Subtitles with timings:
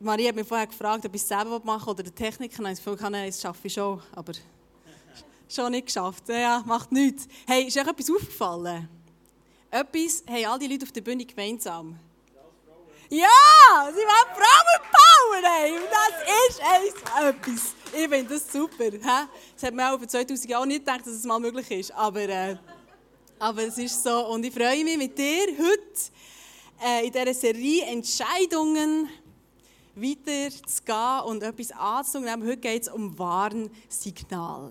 [0.00, 2.62] Maria hat mich vorher gefragt, ob ich es selber machen oder die Techniker.
[2.70, 4.32] Ich habe das schaffe ich schon, aber
[5.48, 6.28] schon nicht geschafft.
[6.28, 7.26] Ja, macht nichts.
[7.46, 8.88] Hey, ist euch etwas aufgefallen?
[9.70, 11.98] Etwas haben all die Leute auf der Bühne gemeinsam.
[13.10, 13.26] Ja,
[13.92, 15.72] sie waren Frauenpower, ey.
[15.72, 17.74] Und das ist etwas.
[17.92, 18.90] Ich finde das super.
[18.90, 21.92] Das hat man auch vor 2000 Jahren nicht gedacht, dass es mal möglich ist.
[21.92, 22.56] Aber, äh,
[23.40, 24.28] aber es ist so.
[24.28, 29.08] Und ich freue mich mit dir heute äh, in dieser Serie Entscheidungen
[30.00, 32.46] weiter zu gehen und etwas anzunehmen.
[32.46, 34.70] Heute geht es um Warnsignal.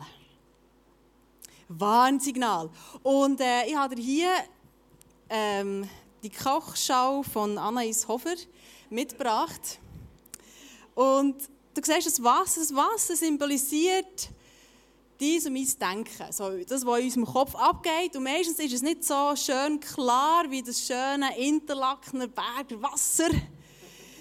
[1.70, 2.70] Warnsignal.
[3.04, 4.32] Und äh, ich habe hier
[5.30, 5.90] ähm,
[6.24, 8.36] die Kochschau von Anais Hofer
[8.90, 9.80] mitgebracht.
[10.96, 11.36] Und
[11.74, 14.30] du siehst, das Wasser, das Wasser symbolisiert
[15.20, 16.32] dies und mein Denken.
[16.32, 18.16] So, das, was in unserem Kopf abgeht.
[18.16, 23.30] Und meistens ist es nicht so schön klar wie das schöne Interlakener Bergwasser,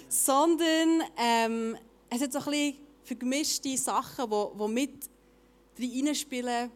[0.07, 1.77] sondern ähm,
[2.09, 5.09] es hat so ein bisschen vergemischte Sachen, die, die mit
[5.79, 6.71] reinspielen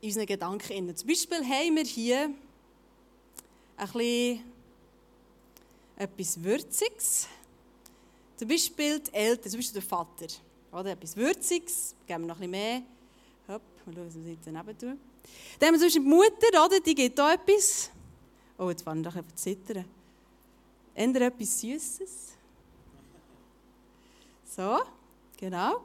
[0.00, 0.96] in unseren Gedanken.
[0.96, 2.30] Zum Beispiel haben wir hier
[3.76, 4.44] ein bisschen
[5.96, 7.28] etwas Würziges.
[8.36, 10.26] Zum Beispiel die Eltern, zum Beispiel der Vater.
[10.72, 12.82] Oder etwas Würziges, geben wir noch ein bisschen mehr.
[13.48, 14.98] Hopp, mal schauen, was wir jetzt daneben tun.
[15.58, 16.80] Dann haben wir zum Beispiel die Mutter, oder?
[16.80, 17.90] die gibt hier etwas.
[18.58, 19.84] Oh, jetzt fange ich doch einfach zittern.
[20.94, 22.34] Ändere etwas Süßes.
[24.56, 24.78] So,
[25.36, 25.82] genau.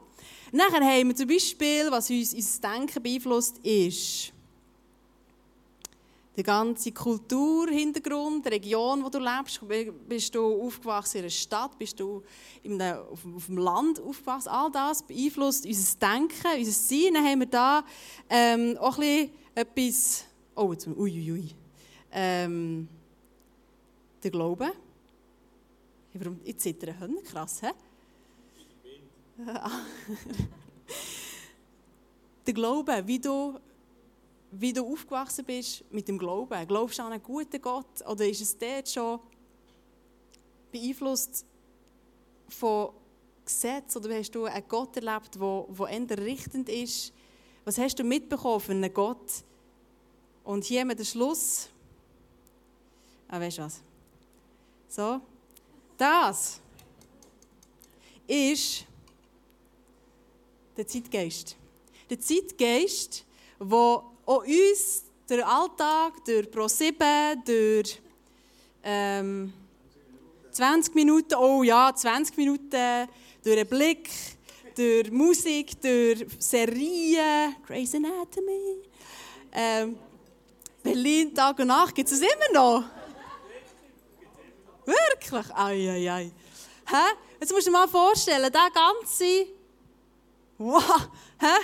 [0.52, 4.32] Nachher haben wir zum Beispiel, was uns unser Denken beeinflusst, ist
[6.36, 9.60] der ganze Kulturhintergrund, die Region, wo du lebst.
[10.08, 11.76] Bist du aufgewachsen in einer Stadt?
[11.78, 12.22] Bist du
[12.64, 14.48] einem, auf, auf, dem Land aufgewachsen?
[14.48, 17.14] All das beeinflusst unser Denken, unser Sein.
[17.14, 17.84] Dann haben wir da
[18.28, 18.98] ähm, auch
[19.54, 20.24] etwas...
[20.54, 20.86] Oh, jetzt...
[20.86, 21.30] Uiuiui.
[21.30, 21.50] Ui, ui.
[22.12, 22.88] Ähm,
[24.22, 24.72] der Glaube.
[26.14, 26.40] Warum?
[26.44, 26.94] Ich zittere.
[27.24, 27.70] Krass, hä?
[32.46, 33.58] der Glaube, wie du
[34.50, 36.66] wie du aufgewachsen bist mit dem Glauben.
[36.66, 39.20] Glaubst du an einen guten Gott oder ist es dort schon
[40.72, 41.44] beeinflusst
[42.48, 42.90] von
[43.44, 47.12] Gesetz oder hast du einen Gott erlebt, der, der eher richtend ist?
[47.64, 49.44] Was hast du mitbekommen von einem Gott?
[50.44, 51.68] Und hier haben wir den Schluss.
[53.28, 53.82] Ah, weißt du was?
[54.88, 55.20] So.
[56.00, 56.58] Das
[58.26, 58.86] ist
[60.74, 61.56] der Zeitgeist.
[62.08, 63.26] Der Zeitgeist,
[63.60, 68.00] der auch uns durch Alltag, durch Pro7, durch
[68.82, 69.52] ähm,
[70.50, 73.06] 20 Minuten, oh ja, 20 Minuten,
[73.44, 74.08] durch einen Blick,
[74.74, 78.88] durch Musik, durch Serien, Grey's Anatomy,
[79.52, 79.98] ähm,
[80.82, 82.99] Berlin Tag und Nacht, gibt es immer noch?
[84.90, 85.56] Wirklich?
[85.56, 86.32] Ei, ei, ei.
[86.86, 87.16] Hä?
[87.40, 89.46] Jetzt musst du dir mal vorstellen, der ganze,
[90.58, 91.08] wow,
[91.38, 91.56] hä?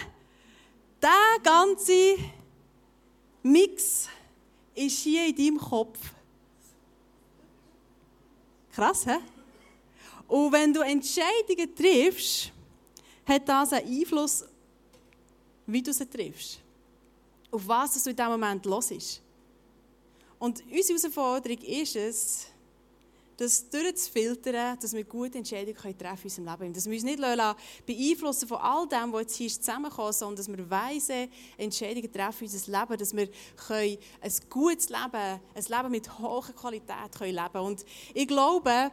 [1.02, 2.16] Der ganze
[3.42, 4.08] Mix
[4.74, 5.98] ist hier in deinem Kopf.
[8.74, 9.18] Krass, hä?
[10.28, 12.52] Und wenn du Entscheidungen triffst,
[13.26, 14.44] hat das einen Einfluss,
[15.66, 16.60] wie du sie triffst.
[17.50, 19.20] Auf was du in diesem Moment los ist.
[20.38, 22.46] Und unsere Herausforderung ist es,
[23.36, 26.72] das durchzufiltern, dass wir gute Entscheidungen treffen in unserem Leben.
[26.72, 27.20] Dass wir uns nicht
[27.84, 32.50] beeinflussen von all dem, was jetzt hier zusammenkommt, sondern dass wir weise Entscheidungen treffen in
[32.50, 33.28] unserem Leben, dass wir
[34.20, 37.66] ein gutes Leben, ein Leben mit hoher Qualität können leben können.
[37.66, 38.90] Und ich glaube,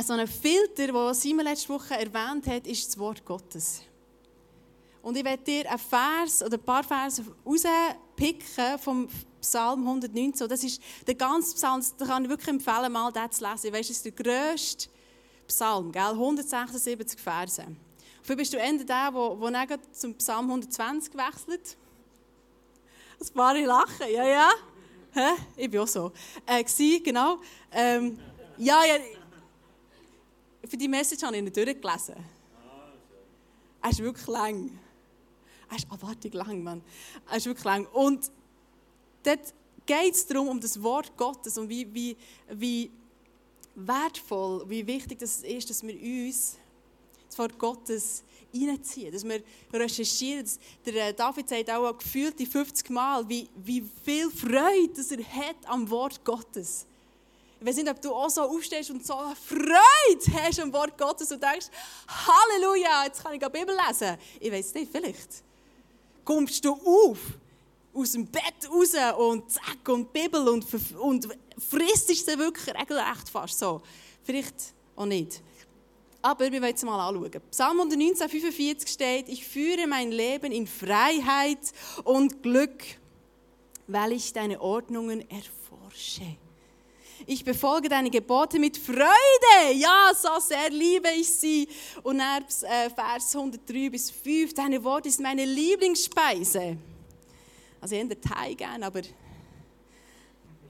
[0.00, 3.82] so ein Filter, den Simon letzte Woche erwähnt hat, ist das Wort Gottes.
[5.02, 9.08] Und ich werde dir einen Vers oder ein paar Verse rauspicken vom
[9.40, 10.48] Psalm 119.
[10.48, 13.72] Das ist der ganze Psalm, da kann ich wirklich empfehlen, mal den zu lesen.
[13.72, 14.88] Weißt, das ist der grösste
[15.46, 16.02] Psalm, gell?
[16.02, 17.64] 176 Verse.
[18.22, 21.76] Vielleicht bist du Ende der, wo, wo dann zum Psalm 120 wechselt.
[23.20, 24.50] Ein paar lachen, ja, ja.
[25.12, 25.30] Hä?
[25.56, 26.12] Ich bin auch so.
[26.46, 27.38] Äh, gewesen, genau.
[27.72, 28.18] Ähm,
[28.58, 28.96] ja, ja.
[30.68, 32.16] Für die Message habe ich nicht durchgelesen.
[33.80, 34.78] Er ist wirklich lang.
[35.70, 36.82] Er ist abartig lang, Mann.
[37.30, 37.86] Er ist wirklich lang.
[37.86, 38.30] Und
[39.28, 39.54] dort
[39.86, 42.16] geht es darum, um das Wort Gottes und wie, wie,
[42.50, 42.90] wie
[43.74, 46.56] wertvoll, wie wichtig das ist, dass wir uns
[47.28, 48.22] das Wort Gottes
[48.54, 49.42] reinziehen, dass wir
[49.72, 50.48] recherchieren.
[50.84, 55.24] Der äh, David sagt auch gefühlt die 50 Mal, wie, wie viel Freude dass er
[55.24, 56.86] hat am Wort Gottes.
[57.60, 59.14] Ich weiß nicht, ob du auch so aufstehst und so
[59.46, 61.66] Freude hast am Wort Gottes und denkst,
[62.08, 64.16] Halleluja, jetzt kann ich die Bibel lesen.
[64.38, 65.42] Ich weiß nicht, vielleicht
[66.24, 67.18] kommst du auf
[67.98, 70.64] aus dem Bett raus und zack und Bibel und,
[70.98, 71.28] und
[71.58, 73.82] frisst sie wirklich regelrecht fast so.
[74.22, 74.54] Vielleicht
[74.96, 75.42] auch nicht.
[76.20, 77.30] Aber wir wollen es mal anschauen.
[77.50, 81.72] Psalm 119, 45 steht, ich führe mein Leben in Freiheit
[82.04, 82.82] und Glück,
[83.86, 86.36] weil ich deine Ordnungen erforsche.
[87.26, 89.74] Ich befolge deine Gebote mit Freude.
[89.74, 91.68] Ja, so sehr liebe ich sie.
[92.02, 94.54] Und dann äh, Vers 103 bis 5.
[94.54, 96.78] Deine Worte ist meine Lieblingsspeise.
[97.80, 99.02] Also ich hätte Teig gerne, aber,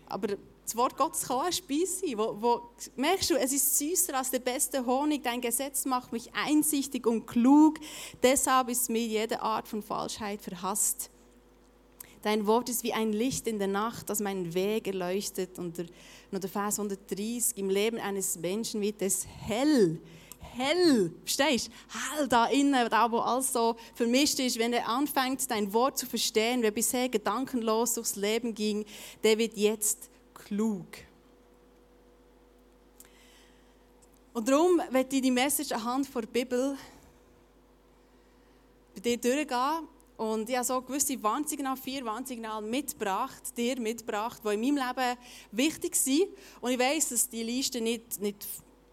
[0.07, 0.37] aber
[0.69, 2.19] das Wort Gottes kann auch ein Speis sein.
[2.19, 2.61] Wo, wo,
[2.97, 5.23] merkst du, es ist süßer als der beste Honig.
[5.23, 7.79] Dein Gesetz macht mich einsichtig und klug.
[8.23, 11.11] Deshalb ist mir jede Art von Falschheit verhasst.
[12.21, 15.59] Dein Wort ist wie ein Licht in der Nacht, das meinen Weg erleuchtet.
[15.59, 15.87] Und der,
[16.31, 19.99] noch der Vers 130, im Leben eines Menschen wird es hell.
[20.41, 21.73] Hell, verstehst du?
[22.17, 24.59] Hell da innen, da wo alles so vermischt ist.
[24.59, 28.85] Wenn er anfängt, dein Wort zu verstehen, wer bisher gedankenlos durchs Leben ging,
[29.23, 30.87] der wird jetzt klug.
[34.33, 36.77] Und darum werde ich die Message anhand der Bibel
[38.95, 39.89] bei dir durchgehen.
[40.17, 45.19] Und ich habe so gewisse Warnsignale, vier Warnsignale mitgebracht, dir mitgebracht, die in meinem Leben
[45.53, 46.29] wichtig sind.
[46.61, 48.45] Und ich weiß, dass die Liste nicht, nicht,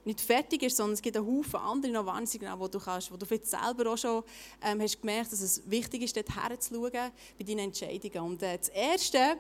[0.06, 3.18] nicht fertig ist, sondern es gibt einen Haufen andere noch Warnsignale, die du kannst, wo
[3.18, 4.24] du vielleicht selber auch schon
[4.62, 8.32] ähm, hast gemerkt, dass es wichtig ist, dort herzuschauen bei deinen Entscheidungen.
[8.32, 9.38] Und äh, das Erste,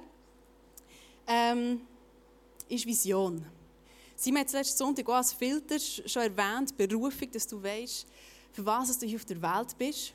[1.27, 1.81] ähm,
[2.67, 3.45] ist Vision.
[4.15, 8.07] Sie haben jetzt letzten Sonntag auch als Filter schon erwähnt, Berufung, dass du weißt,
[8.51, 10.13] für was du hier auf der Welt bist.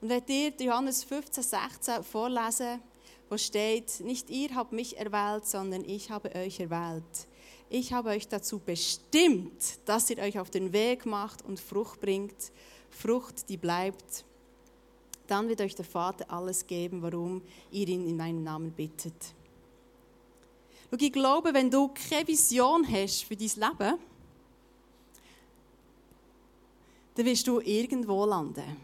[0.00, 2.80] Und wenn dir Johannes 15, 16 vorlesen,
[3.28, 7.28] wo steht, nicht ihr habt mich erwählt, sondern ich habe euch erwählt.
[7.72, 12.50] Ich habe euch dazu bestimmt, dass ihr euch auf den Weg macht und Frucht bringt,
[12.90, 14.24] Frucht, die bleibt.
[15.28, 17.40] Dann wird euch der Vater alles geben, warum
[17.70, 19.14] ihr ihn in meinem Namen bittet.
[20.90, 23.98] Schau, ich glaube, wenn du keine Vision hast für dein Leben,
[27.14, 28.76] dann wirst du irgendwo landen.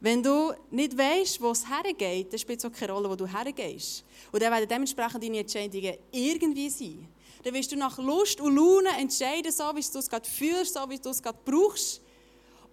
[0.00, 3.26] Wenn du nicht weißt, wo es hergeht, dann spielt es auch keine Rolle, wo du
[3.26, 4.04] hergehst.
[4.30, 7.08] Und dann werden dementsprechend deine Entscheidungen irgendwie sein.
[7.42, 10.88] Dann wirst du nach Lust und Laune entscheiden, so wie du es gerade fühlst, so
[10.88, 12.00] wie du es gerade brauchst,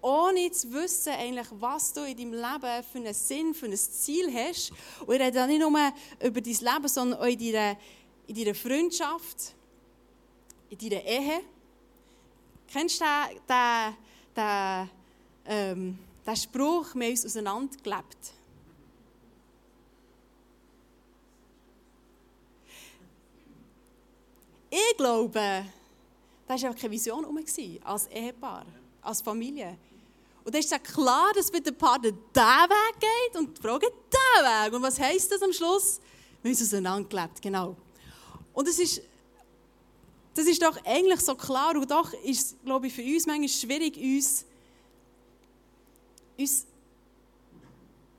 [0.02, 4.32] ohne zu wissen, eigentlich, was du in deinem Leben für einen Sinn, für ein Ziel
[4.32, 4.72] hast.
[5.06, 5.72] Und ich rede nicht nur
[6.24, 7.78] über dein Leben, sondern auch in deiner,
[8.28, 9.56] in deiner Freundschaft,
[10.70, 11.42] in deiner Ehe.
[12.72, 13.06] Kennst du
[13.48, 13.96] den,
[14.36, 14.90] den, den,
[15.48, 18.35] ähm, den Spruch, wir haben uns auseinandergelebt?
[24.76, 25.64] Ich glaube, da
[26.50, 27.40] war einfach keine Vision herum
[27.86, 28.66] als Ehepaar,
[29.02, 29.78] als Familie.
[30.44, 33.80] Und dann ist es klar, dass mit dem Partner diesen Weg geht und die Frau
[33.80, 34.74] geht diesen Weg.
[34.74, 36.02] Und was heisst das am Schluss?
[36.44, 37.78] Wir haben auseinandergelebt, genau.
[38.54, 39.02] Und das ist,
[40.34, 43.48] das ist doch eigentlich so klar und doch ist es, glaube ich, für uns manchmal
[43.48, 44.46] schwierig, uns,
[46.38, 46.66] uns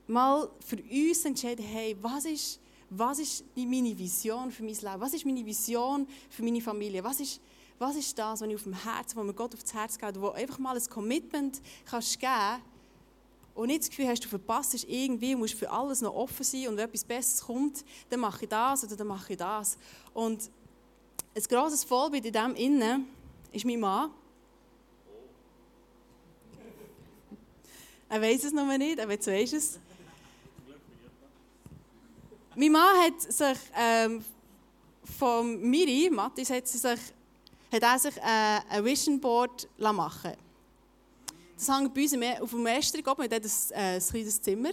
[0.07, 4.99] mal für uns zu entscheiden, hey, was ist, was ist meine Vision für mein Leben?
[4.99, 7.03] Was ist meine Vision für meine Familie?
[7.03, 7.41] Was ist,
[7.79, 10.29] was ist das, was ich auf dem Herzen, wo mir Gott aufs Herz geht, wo
[10.29, 12.61] einfach mal ein Commitment kannst geben
[13.55, 16.67] und nicht das Gefühl hast, du verpasst es irgendwie musst für alles noch offen sein
[16.67, 19.77] und wenn etwas Besseres kommt, dann mache ich das oder dann mache ich das.
[20.13, 20.49] Und
[21.35, 23.07] ein grosses Vorbild in dem Innen
[23.51, 24.11] ist mein Mann.
[28.09, 29.79] Er weiß es noch nicht, aber jetzt weiß es.
[32.59, 34.25] Mein Mann hat sich ähm,
[35.19, 40.33] von Miri, Mathis, hat sich hat er sich äh, ein Vision Board machen
[41.55, 44.71] Das hängt bei uns auf dem Meister oben, wir haben ein, ein kleines Zimmer.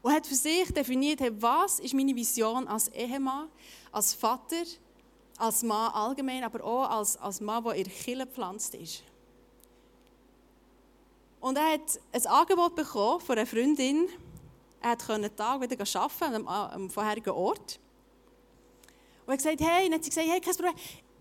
[0.00, 3.48] Und hat für sich definiert, was ist meine Vision als Ehemann,
[3.92, 4.64] als Vater,
[5.36, 9.02] als Mann allgemein, aber auch als, als Mann, der in der Kirche gepflanzt ist.
[11.40, 14.08] Und er hat ein Angebot bekommen von einer Freundin.
[14.80, 17.80] Er konnte Tag wieder arbeiten am, am vorherigen Ort.
[19.26, 20.74] Und er hat gesagt, hey, und hat sie gesagt, hey, kein Problem,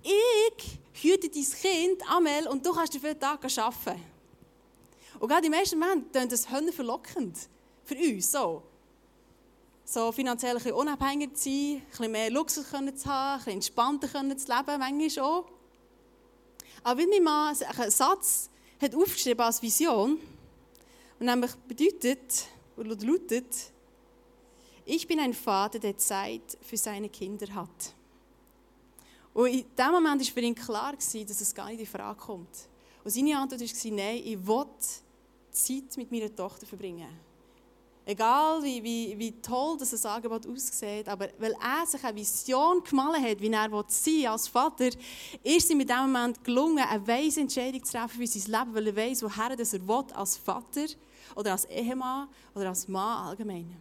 [0.04, 4.04] ich hüte dein Kind, Amel, und du kannst dafür Tag arbeiten.
[5.20, 7.38] Und gerade im ersten Moment klingt das verlockend
[7.84, 8.32] für uns.
[8.32, 8.64] So,
[9.84, 13.54] so finanziell ein bisschen unabhängig zu sein, ein bisschen mehr Luxus zu haben, ein bisschen
[13.54, 15.46] entspannter zu leben, manchmal schon.
[16.84, 18.50] Aber wenn mein Mann einen Satz
[18.80, 20.20] hat aufgeschrieben als Vision,
[21.20, 22.46] und nämlich bedeutet,
[22.78, 23.74] oder lautet,
[24.86, 27.94] ich bin ein Vater, der Zeit für seine Kinder hat.
[29.34, 32.70] Und in dem Moment war für ihn klar, dass es gar nicht in Frage kommt.
[33.04, 34.66] Und seine Antwort war, nein, ich will
[35.52, 37.27] Zeit mit meiner Tochter verbringen.
[38.10, 43.22] Egal wie, wie, wie toll das Angebot aussieht, aber weil er sich eine Vision gemalt
[43.22, 44.92] hat, wie er sein als Vater,
[45.44, 48.88] ist ihm in diesem Moment gelungen, eine weise Entscheidung zu treffen für sein Leben, weil
[48.88, 50.86] er weiß, woher er will als Vater
[51.36, 53.76] oder als Ehemann oder als Mann allgemein.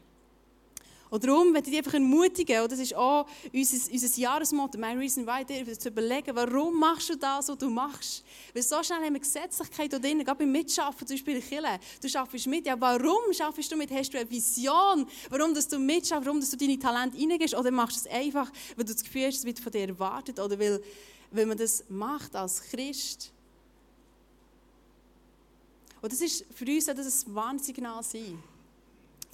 [1.18, 5.26] Darum möchte ich dich einfach ermutigen, und das ist auch unser, unser Jahresmotto, «My Reason
[5.26, 8.24] Why», dir zu überlegen, warum machst du das, was du machst.
[8.52, 11.80] Weil so schnell haben wir Gesetzlichkeit da drin, gerade beim Mitschaffen, zum Beispiel in Kirche.
[12.02, 13.90] Du schaffst mit, ja warum schaffst du mit?
[13.90, 17.54] Hast du eine Vision, warum dass du mitschaffst, warum dass du deine Talente reingehst?
[17.54, 20.38] Oder machst du es einfach, weil du das Gefühl hast, es wird von dir erwartet,
[20.38, 20.82] oder weil,
[21.30, 23.32] weil man das macht als Christ.
[26.02, 28.42] Und das ist für uns das ein Warnsignal sein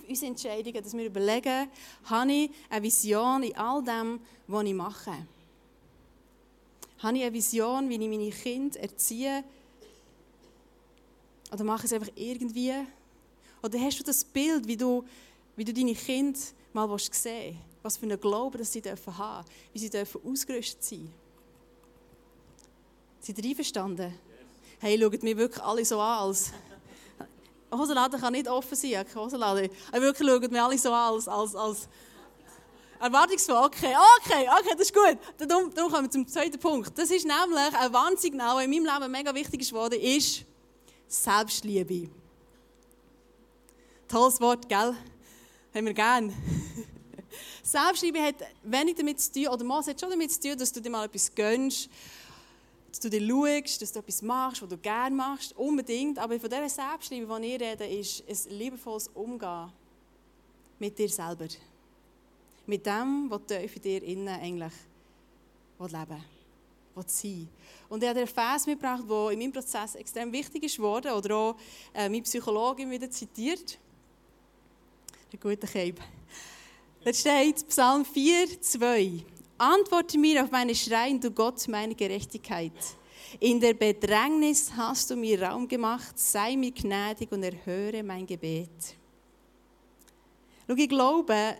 [0.08, 1.68] unsere Entscheidungen, dass wir überlegen,
[2.04, 5.26] habe ich eine Vision in all dem, was ich mache?
[6.98, 9.44] Habe ich eine Vision, wie ich meine Kinder erziehe?
[11.52, 12.72] Oder mache ich es einfach irgendwie?
[13.62, 15.04] Oder hast du das Bild, wie du,
[15.56, 16.38] wie du deine Kinder
[16.72, 17.56] mal sehen willst?
[17.82, 21.12] Was für einen Glauben dass sie dürfen haben wie sie dürfen ausgerüstet sein
[23.20, 24.14] Seid ihr einverstanden?
[24.80, 26.52] Hey, schaut mich wirklich alle so an, als
[27.72, 29.70] Hosenladen kann nicht offen sein, Hosenladen.
[29.90, 31.88] Aber wirklich schauen wir alle so an als, als, als
[33.00, 33.56] erwartungsvoll.
[33.64, 35.18] Okay, okay, okay, das ist gut.
[35.38, 36.96] Darum, darum kommen wir zum zweiten Punkt.
[36.96, 40.44] Das ist nämlich ein Warnsignal, das in meinem Leben mega wichtig geworden, ist
[41.08, 42.08] Selbstliebe.
[44.08, 44.94] Tolles Wort, gell?
[45.74, 46.32] Haben wir gern.
[47.62, 50.80] Selbstliebe hat wenig damit zu tun, oder Mose hat schon damit zu tun, dass du
[50.80, 51.88] dir mal etwas gönnst
[52.92, 56.18] dass du dir schaust, dass du etwas machst, was du gerne machst, unbedingt.
[56.18, 59.72] Aber von dieser Selbstliebe, von ich rede, ist ein liebevolles Umgehen
[60.78, 61.48] mit dir selber.
[62.66, 64.74] Mit dem, was tief in dir innen eigentlich
[65.78, 66.22] leben
[66.94, 67.48] will sein.
[67.88, 71.34] Und er hat einen Vers mitgebracht, der in meinem Prozess extrem wichtig ist geworden, oder
[71.34, 71.56] auch
[71.94, 73.78] äh, mein Psychologe wieder zitiert.
[75.32, 75.98] Der gute Keib.
[77.02, 79.24] Da steht Psalm 4, 2.
[79.62, 82.72] Antworte mir auf meine Schreien, du Gott, meine Gerechtigkeit.
[83.38, 88.96] In der Bedrängnis hast du mir Raum gemacht, sei mir gnädig und erhöre mein Gebet.
[90.66, 91.58] Schau, ich glaube,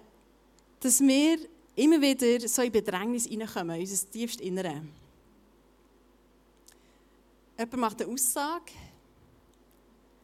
[0.80, 1.38] dass wir
[1.76, 4.82] immer wieder so in Bedrängnis hineinkommen, in unser tiefstes Innere.
[7.56, 8.72] Jemand macht eine Aussage,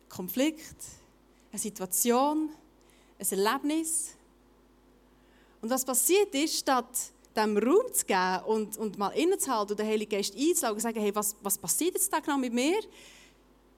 [0.08, 0.82] Konflikt,
[1.52, 2.50] eine Situation,
[3.20, 4.16] ein Erlebnis.
[5.62, 9.86] Und was passiert ist, statt dem Raum zu geben und, und mal innezuhalten und den
[9.86, 12.80] Heiligen Geist einzuladen und sagen, hey, was, was passiert jetzt da genau mit mir?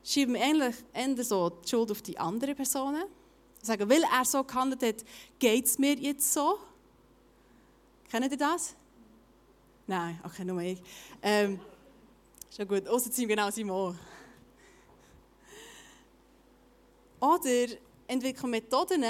[0.02, 3.04] Schieben wir eigentlich eher so die Schuld auf die anderen Personen.
[3.62, 5.04] Sagen, weil er so gehandelt hat,
[5.38, 6.58] geht es mir jetzt so?
[8.10, 8.74] Kennt ihr das?
[9.86, 10.80] Nein, okay, nur ich.
[11.22, 11.60] Ähm,
[12.56, 13.98] schon gut, außer genau Simon.
[17.20, 17.66] Oder
[18.06, 19.04] entwickeln Methoden,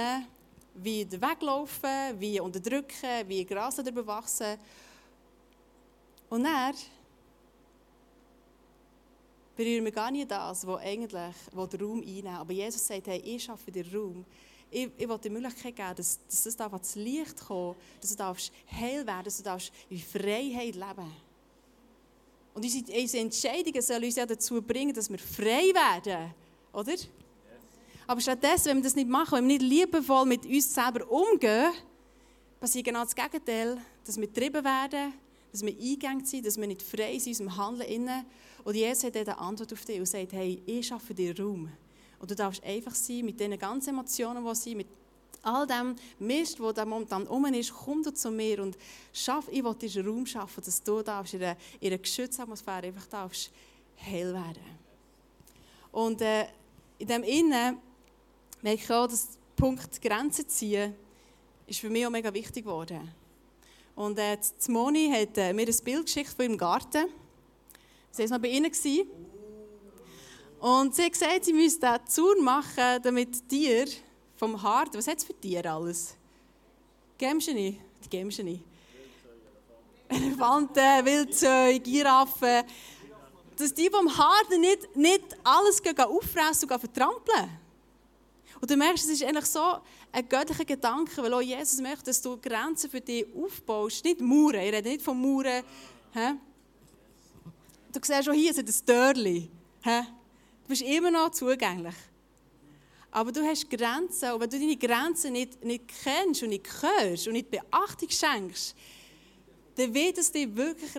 [0.82, 4.58] wie weglaufen, wie unterdrücken, wie Gras darüber wachsen.
[6.28, 6.74] Und dann
[9.56, 13.18] berühren wir gar nicht das, was eigentlich wo den Raum einnehmen Aber Jesus sagt, hey,
[13.18, 14.24] ich schaffe dir Raum.
[14.70, 18.10] Ich, ich will dir die Möglichkeit geben, dass, dass das darf ans Licht kommen dass
[18.10, 21.12] du darfst heil werden dass du darfst in Freiheit leben
[22.54, 26.32] Und unsere, unsere Entscheidungen sollen uns ja dazu bringen, dass wir frei werden.
[26.72, 26.94] Oder?
[28.10, 31.70] Aber stattdessen, wenn wir das nicht machen, wenn wir nicht liebevoll mit uns selber umgehen,
[32.58, 35.12] passiert genau das Gegenteil, dass wir getrieben werden,
[35.52, 38.26] dass wir eingegangen sind, dass wir nicht frei sind in unserem Handeln.
[38.64, 41.70] Und Jesus hat eine Antwort auf dich und sagt, hey, ich schaffe dir Raum.
[42.18, 44.88] Und du darfst einfach sein mit den ganzen Emotionen, die sind, mit
[45.44, 48.76] all dem Mist, der da momentan um ist, komm du zu mir und
[49.12, 53.06] schaff, ich will dir Raum schaffen, dass du darfst in einer, in geschützten Atmosphäre einfach
[53.06, 53.52] darfst
[54.04, 54.80] heil werden.
[55.92, 56.46] Und äh,
[56.98, 57.78] in dem Innen
[58.62, 60.94] merke ich auch, dass der Punkt Grenzen ziehen
[61.70, 63.14] ist für mich auch mega wichtig geworden.
[63.94, 64.36] Und äh,
[64.68, 67.06] Moni hat äh, mir ein Bild geschickt von ihrem Garten.
[68.10, 68.70] Sie war mal bei ihnen.
[68.70, 69.06] Gewesen.
[70.58, 73.88] Und sie hat gesagt, sie müsste einen Zaun machen, damit Tiere
[74.36, 76.16] vom Hart, was hat es für Tiere alles?
[77.18, 77.80] Gämscheni?
[78.04, 78.60] Die Gämscheni.
[80.08, 82.64] Elefanten, Wildzeuge, Giraffen.
[83.56, 87.59] Dass die vom Harten nicht, nicht alles auffressen und vertrampeln.
[88.60, 89.78] Und du merkst, es ist eigentlich so
[90.12, 94.04] ein göttlicher Gedanke, weil auch Jesus möchte, dass du Grenzen für dich aufbaust.
[94.04, 95.64] Nicht Mauern, ich rede nicht von Mauern.
[96.12, 96.32] He?
[97.92, 99.50] Du siehst schon hier, es ist ein Dörrli.
[99.82, 101.94] Du bist immer noch zugänglich.
[103.10, 107.26] Aber du hast Grenzen und wenn du deine Grenzen nicht, nicht kennst und nicht hörst
[107.26, 108.76] und nicht Beachtung schenkst,
[109.74, 110.90] dann wird es dich wirklich,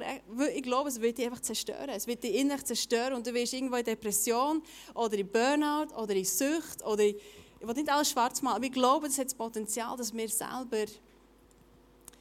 [0.55, 1.89] ich glaube, es wird dich einfach zerstören.
[1.89, 4.61] Es wird dich innerlich zerstören und du wirst irgendwo in Depression
[4.93, 7.15] oder in Burnout oder in Sucht oder in
[7.61, 10.27] ich will nicht alles schwarz machen, aber ich glaube, es hat das Potenzial, dass wir
[10.27, 10.87] selber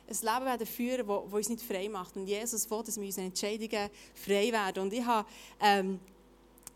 [0.06, 2.14] ein Leben werden führen, das uns nicht frei macht.
[2.16, 4.82] Und Jesus will, dass wir unsere Entscheidungen frei werden.
[4.82, 5.26] Und ich, habe,
[5.60, 5.98] ähm,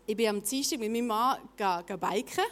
[0.07, 2.43] ich bin am Dienstag mit meinem Mann biken.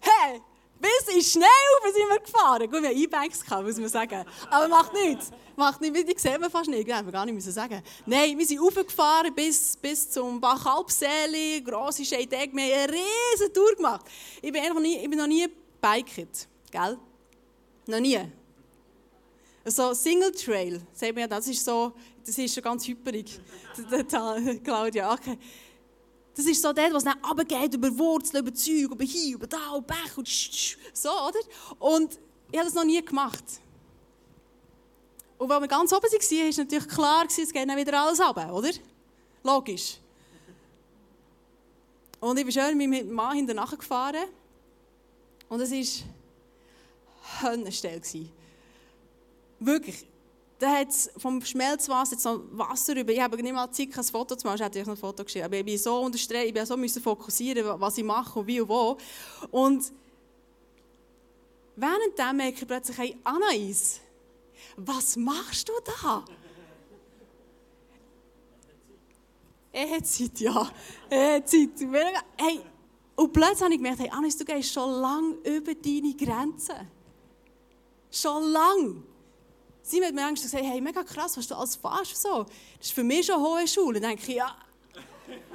[0.00, 0.40] Hey,
[0.80, 2.70] bis in Schnee rauf sind wir gefahren.
[2.70, 4.24] Gut, wir hatten E-Bikes, muss man sagen.
[4.50, 5.30] Aber macht nichts.
[5.56, 6.04] Macht nichts.
[6.04, 6.80] Die sehen wir fast nicht.
[6.80, 7.82] Ich wir gar nicht müssen sagen.
[8.06, 12.54] Nein, wir sind raufgefahren bis, bis zum Bach Alpseli, grosse Scheidegg.
[12.54, 14.06] Wir haben eine riesige Tour gemacht.
[14.40, 16.48] Ich bin, noch nie, ich bin noch nie gebiked.
[16.70, 16.98] Gell?
[17.86, 18.20] Noch nie.
[19.64, 21.92] So Single Trail, sagt man ja, das ist so,
[22.24, 23.38] das ist schon ganz hyperig.
[24.64, 25.38] Claudia, okay.
[26.38, 29.76] Das ist so dort, was dann runtergeht, über Wurzeln, über Zeug, über hier, über da,
[29.76, 30.28] über Bech und
[30.92, 31.40] so, oder?
[31.80, 32.16] Und
[32.52, 33.42] ich habe das noch nie gemacht.
[35.36, 38.54] Und weil wir ganz oben waren, war natürlich klar, es geht dann wieder alles runter,
[38.54, 38.70] oder?
[39.42, 39.98] Logisch.
[42.20, 44.28] Und ich bin schön mit meinem Mann hinterher gefahren.
[45.48, 48.00] Und es war Höllenstelle.
[49.58, 50.06] Wirklich
[50.58, 53.12] da hat es vom Schmelzwasser noch Wasser über.
[53.12, 54.56] Ich habe nicht mal Zeit, ein Foto zu machen.
[54.56, 55.44] Ich hätte noch ein Foto geschrieben.
[55.44, 58.68] Aber ich bin so unter ich bin so fokussieren, was ich mache und wie und
[58.68, 58.98] wo.
[59.52, 59.92] Und
[61.76, 64.00] währenddem merke ich plötzlich, hey, Anais,
[64.76, 66.24] was machst du da?
[69.70, 70.70] Er hat Zeit, ja.
[71.08, 71.70] Er hat Zeit.
[72.36, 72.60] Hey,
[73.14, 76.90] und plötzlich habe ich gemerkt, hey, Anais, du gehst schon lange über deine Grenzen.
[78.10, 79.02] Schon lange.
[79.88, 82.20] Sie hat mir Angst gesagt, hey, mega krass, was du alles fährst.
[82.20, 82.44] So.
[82.76, 84.00] Das ist für mich schon hohe Schule.
[84.00, 84.54] Dann denke ich, ja.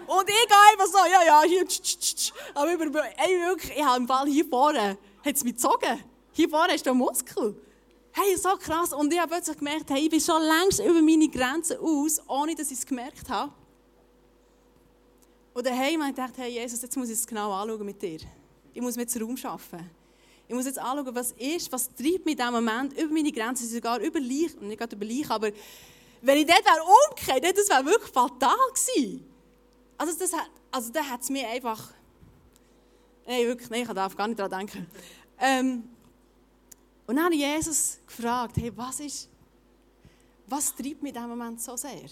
[0.07, 2.33] Und ich gehe einfach so, ja, ja, hier, tsch, tsch, tsch.
[2.55, 6.03] Aber ey, wirklich, ich habe im Fall hier vorne, hat es mich gezogen.
[6.31, 7.55] Hier vorne ist der Muskel.
[8.11, 8.91] Hey, so krass.
[8.91, 12.55] Und ich habe plötzlich gemerkt, hey, ich bin schon längst über meine Grenzen aus, ohne
[12.55, 13.51] dass ich es gemerkt habe.
[15.53, 18.19] Und daheim habe ich gedacht, hey, Jesus, jetzt muss ich es genau anschauen mit dir.
[18.73, 20.02] Ich muss mir jetzt Raum schaffen.
[20.53, 23.67] Ich muss jetzt anschauen, was ist, was treibt mich in diesem Moment über meine Grenzen,
[23.67, 25.49] sogar über Leich, nicht gerade über Leich, aber
[26.21, 29.25] wenn ich dort wäre umgekehrt, das wäre wirklich fatal gewesen.
[29.97, 31.91] Also, das hat, also da hat es mir einfach,
[33.25, 34.85] nein, wirklich, nein, ich darf gar nicht daran denken.
[35.39, 35.89] Ähm,
[37.07, 39.29] und dann habe ich Jesus gefragt, hey, was ist,
[40.45, 42.11] was treibt mich in diesem Moment so sehr?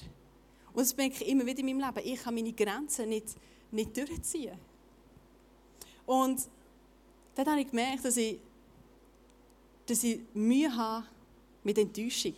[0.74, 3.36] Und das merke ich immer wieder in meinem Leben, ich kann meine Grenzen nicht,
[3.70, 4.58] nicht durchziehen.
[6.08, 6.42] Und
[7.36, 8.40] dann habe ich gemerkt, dass ich,
[9.86, 11.06] dass ich Mühe habe
[11.64, 12.36] mit Enttäuschung.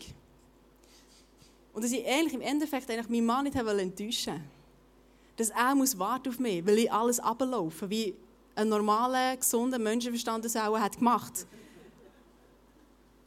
[1.73, 4.45] Und dass ich eigentlich im Endeffekt eigentlich meinen Mann nicht enttäuschen wollte.
[5.37, 8.13] Dass er muss warten auf mich, weil ich alles ablaufe, wie
[8.55, 11.47] ein normaler, gesunder Menschenverstand das auch hat gemacht.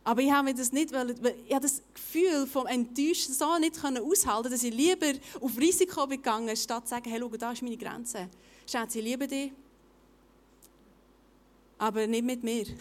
[0.05, 1.11] Aber ich habe das nicht, weil
[1.49, 6.47] ich habe das Gefühl vom Enttäuschen so nicht aushalten, dass ich lieber auf Risiko gegangen
[6.47, 8.29] bin, statt zu sagen, hey, schau, da ist meine Grenze.
[8.71, 9.51] Schatz, ich liebe dich,
[11.79, 12.67] aber nicht mit mir.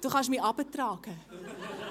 [0.00, 1.14] Du kannst mich abtragen.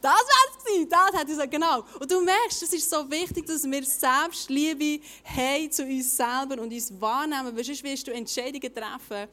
[0.00, 0.88] Das wäre es.
[0.88, 1.84] Das hätte ich gesagt, genau.
[1.98, 6.72] Und du merkst, es ist so wichtig, dass wir Selbstliebe haben zu uns selber und
[6.72, 9.28] uns wahrnehmen, weil sonst wirst du Entscheidungen treffen,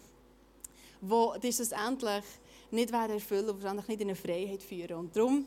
[1.02, 2.24] die dich schlussendlich
[2.72, 4.98] nicht erfüllen und wahrscheinlich nicht in eine Freiheit führen.
[4.98, 5.46] Und darum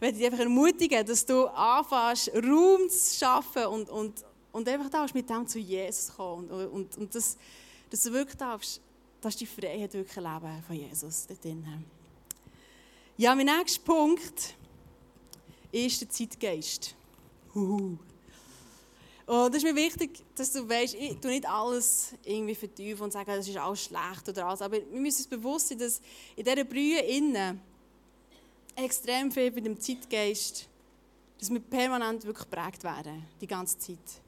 [0.00, 4.88] möchte ich dich einfach ermutigen, dass du anfängst, Raum zu schaffen und, und, und einfach
[4.88, 7.36] darfst mit dem zu Jesus kommen und, und, und das,
[7.90, 8.80] dass du wirklich darfst
[9.24, 11.84] das ist die Freiheit wirklich Leben von Jesus dort drinnen.
[13.16, 14.54] Ja, mein nächster Punkt
[15.72, 16.94] ist der Zeitgeist.
[17.54, 17.96] Uhu.
[19.26, 23.12] Und es ist mir wichtig, dass du weißt, ich tue nicht alles irgendwie verteufeln und
[23.12, 24.60] sagen, das ist alles schlecht oder alles.
[24.60, 26.02] Aber wir müssen uns bewusst sein, dass
[26.36, 27.60] in dieser Brühe innen
[28.76, 30.68] extrem viel bei dem Zeitgeist,
[31.38, 34.23] dass wir permanent wirklich geprägt werden, die ganze Zeit.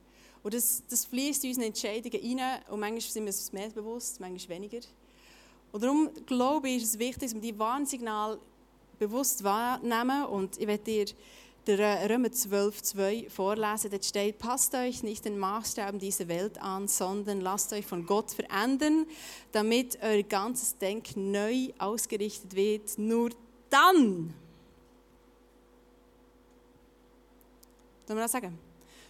[0.47, 4.21] Und das, das fließt in unsere Entscheidungen rein und manchmal sind wir uns mehr bewusst,
[4.21, 4.79] manchmal weniger.
[5.73, 8.39] Und darum glaube ich, ist es wichtig, dass wir die Warnsignale
[8.97, 10.25] bewusst wahrnehmen.
[10.27, 11.07] Und ich werde dir
[11.67, 13.91] der Römer 12, 2 vorlesen.
[13.91, 18.31] Dort steht, passt euch nicht den Maßstaben dieser Welt an, sondern lasst euch von Gott
[18.31, 19.05] verändern,
[19.51, 22.97] damit euer ganzes Denken neu ausgerichtet wird.
[22.99, 23.31] Nur
[23.69, 24.33] dann,
[28.07, 28.57] Sollen wir das sagen?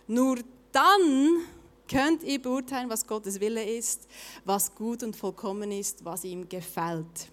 [0.07, 0.39] Nur
[0.77, 1.41] dann
[1.89, 4.07] könnt ihr beurteilen, was Gottes Wille ist,
[4.45, 7.31] was gut und vollkommen ist, was ihm gefällt.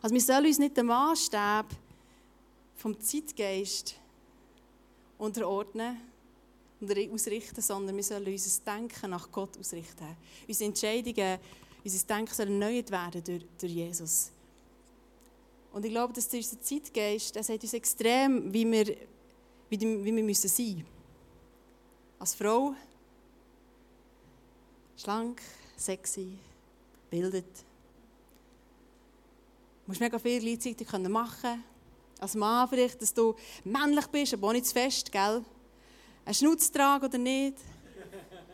[0.00, 1.66] Also wir sollen uns nicht den Maßstab
[2.76, 3.96] vom Zeitgeist
[5.18, 5.96] unterordnen
[6.80, 10.16] und ausrichten, sondern wir sollen unser Denken nach Gott ausrichten.
[10.46, 11.38] Unsere Entscheidungen,
[11.82, 14.30] unser Denken soll erneuert werden durch, durch Jesus.
[15.72, 18.96] Und ich glaube, dass dieser Zeitgeist, der sagt uns extrem, wie wir,
[19.68, 20.93] wie wir müssen sein müssen
[22.24, 22.74] als Frau,
[24.96, 25.42] schlank,
[25.76, 26.38] sexy,
[27.10, 27.44] bildet.
[29.84, 31.64] Du musst mega viel gleichzeitig machen können.
[32.18, 35.44] Als Mann vielleicht, dass du männlich bist, aber auch nicht zu fest, gell?
[36.24, 37.58] Ein Schnutz tragen oder nicht?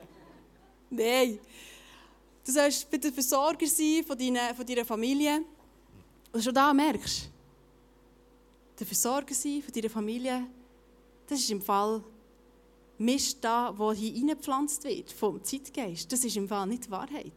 [0.91, 1.39] Nein.
[2.45, 5.45] Du sollst der Versorger sein von deiner, von deiner Familie.
[6.33, 10.45] Und schon da merkst du, der Versorger sein von deiner Familie,
[11.29, 12.03] das ist im Fall
[13.01, 16.13] Mist da, wo hier hineingepflanzt wird vom Zeitgeist.
[16.13, 17.33] Das ist im Fall nicht die Wahrheit.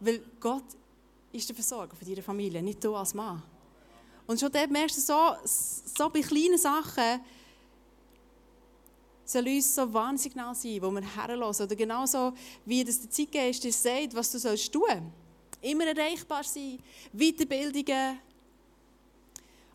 [0.00, 0.64] Weil Gott
[1.32, 3.40] ist der Versorger von deiner Familie, nicht du als Mann.
[4.26, 7.20] Und schon dort merkst du, so, so bei kleinen Sachen
[9.24, 11.66] soll uns so Warnsignal sein, wo wir herlassen.
[11.66, 12.32] Oder genauso
[12.64, 15.12] wie das der Zeitgeist dir sagt, was du sollst tun.
[15.60, 16.80] Immer erreichbar sein,
[17.12, 18.18] Weiterbildungen.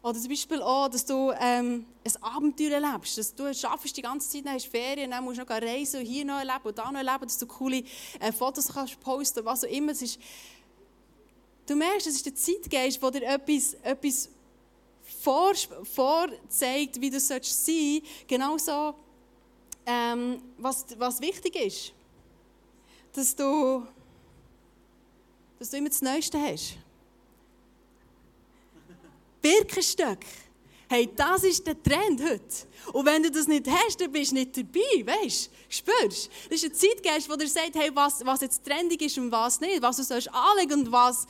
[0.05, 3.17] Oder zum Beispiel auch, dass du ähm, ein Abenteuer erlebst.
[3.17, 6.05] Dass du schaffst die ganze Zeit, dann hast Ferien, dann musst du noch reisen und
[6.05, 7.83] hier noch erleben und da noch erleben, dass du coole
[8.19, 9.93] äh, Fotos kannst posten was auch immer.
[9.93, 10.19] Es ist,
[11.65, 14.29] du merkst, es ist der Zeitgeist, der dir etwas, etwas
[15.91, 18.27] vorzeigt, wie du sein sollst.
[18.27, 18.93] Genauso
[19.87, 21.93] ähm, was, was wichtig ist.
[23.11, 23.87] Dass du,
[25.57, 26.77] dass du immer das Neueste hast.
[29.45, 30.19] Birkenstock.
[30.89, 32.93] Hey, das ist der Trend heute.
[32.93, 35.51] Und wenn du das nicht hast, dann bist du nicht dabei, weißt?
[35.69, 39.59] Spürst Das ist ein Zeitgeist, der sagt, hey, was, was jetzt trendig ist und was
[39.59, 41.27] nicht, was du sollst anlegen und was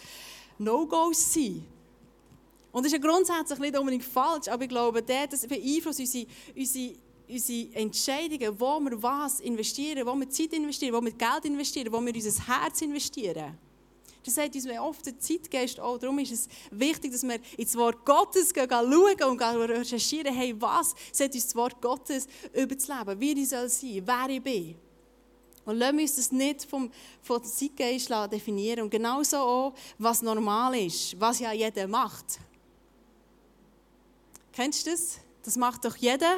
[0.57, 1.65] No-Gos sind.
[2.71, 6.25] Und das ist ja grundsätzlich nicht unbedingt falsch, aber ich glaube, das beeinflusst unsere,
[6.55, 6.95] unsere
[7.27, 11.99] unsere Entscheidungen, wo wir was investieren, wo wir Zeit investieren, wo wir Geld investieren, wo
[11.99, 13.57] wir unser Herz investieren.
[14.25, 15.99] Das sagt uns oft der Zeitgeist auch.
[15.99, 20.95] Darum ist es wichtig, dass wir ins Wort Gottes gehen, schauen und recherchieren, hey, was
[21.11, 24.75] sagt uns das Wort Gottes über das Leben, wie ich soll sein, wer ich bin.
[25.65, 28.83] Und lassen wir uns das nicht vom, vom Zeitgeist definieren.
[28.83, 32.39] Und genauso auch, was normal ist, was ja jeder macht.
[34.53, 35.19] Kennst du das?
[35.43, 36.35] Das macht doch jeder.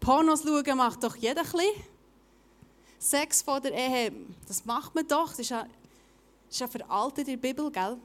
[0.00, 1.84] Pornos schauen macht doch jeder ein bisschen.
[2.98, 4.12] Sex vor der Ehe,
[4.46, 5.28] das macht man doch.
[5.28, 5.66] Das ist ja,
[6.48, 7.98] das ist ja veraltet in der Bibel, gell?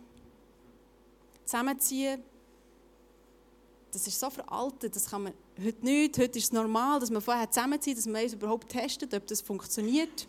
[1.45, 2.21] Zusammenziehen,
[3.91, 6.17] das ist so veraltet, das kann man heute nicht.
[6.17, 9.39] Heute ist es normal, dass man vorher zusammenzieht, dass man es überhaupt testet, ob das
[9.39, 10.27] funktioniert.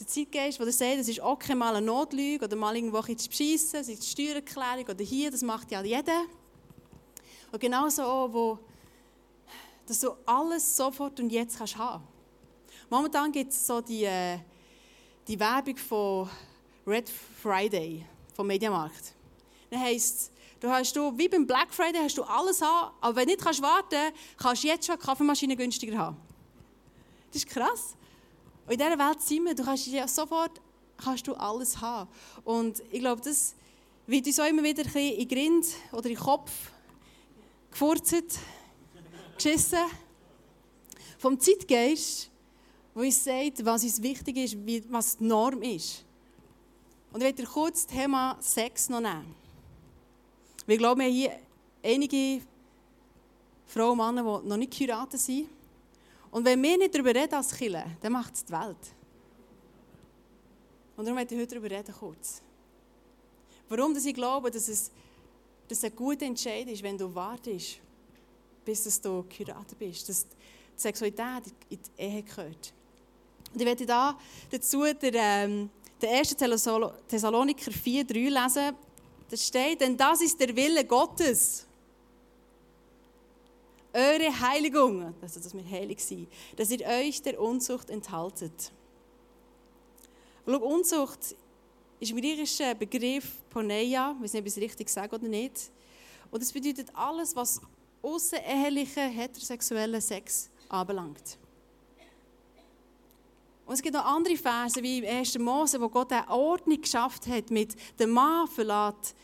[0.00, 3.80] Der Zeitgeist, der sagt, das ist okay, mal eine Notlüge oder mal irgendwo zu beschissen,
[3.80, 6.24] ist die Steuererklärung oder hier, das macht ja jeder.
[7.52, 8.58] Und genauso auch, wo,
[9.86, 12.02] dass du alles sofort und jetzt kannst haben.
[12.90, 14.38] Momentan gibt es so die, äh,
[15.28, 16.28] die Werbung von
[16.86, 18.04] Red Friday
[18.34, 19.14] vom Mediamarkt.
[19.70, 23.26] Das heisst, du hast du, wie beim Black Friday hast du alles haben, aber wenn
[23.26, 26.16] du nicht kannst warten kannst du jetzt schon eine Kaffeemaschine günstiger haben.
[27.28, 27.96] Das ist krass.
[28.66, 30.60] Und in dieser Welt sind wir, du kannst ja sofort
[30.96, 32.08] kannst du alles haben.
[32.44, 33.54] Und ich glaube, das
[34.06, 36.50] wird uns auch immer wieder ein bisschen in den Grind oder in den Kopf
[37.70, 38.38] gefurzt,
[39.36, 39.78] geschissen.
[41.18, 42.31] Vom Zeitgeist,
[42.94, 44.56] wo uns sagt, was uns wichtig ist,
[44.90, 46.04] was die Norm ist.
[47.12, 49.34] Und ich werde kurz das Thema Sex noch nehmen.
[50.66, 51.38] Wir glauben, hier
[51.82, 52.42] einige
[53.66, 55.48] Frauen und Männer, die noch nicht geheiratet sind.
[56.30, 58.94] Und wenn wir nicht darüber reden als Killer, dann macht es die Welt.
[60.96, 62.42] Und darum möchte ich heute darüber reden, kurz.
[63.68, 64.90] Warum dass ich glaube, dass es
[65.68, 67.78] dass ein guter Entscheid ist, wenn du wartest,
[68.64, 70.36] bis du geheiratet bist, dass die
[70.76, 72.74] Sexualität in die Ehe gehört.
[73.52, 74.18] Und ich werde da
[74.50, 76.36] dazu der, ähm, der 1.
[76.36, 78.76] Thessaloniker 4,3 lesen.
[79.30, 81.66] Da steht, denn das ist der Wille Gottes.
[83.94, 88.72] Eure Heiligung, also dass wir heilig sind, dass ihr euch der Unzucht enthaltet.
[90.46, 91.36] Schau, Unzucht
[92.00, 95.70] ist im griechischen Begriff Poneia, ich weiß nicht, ob ich es richtig sage oder nicht.
[96.30, 97.60] Und es bedeutet alles, was
[98.02, 101.38] außerehelichen heterosexuellen Sex anbelangt.
[103.66, 105.38] Und es gibt noch andere Verse, wie im 1.
[105.38, 109.14] Mose, wo Gott eine Ordnung geschafft hat mit dem Mann verlässt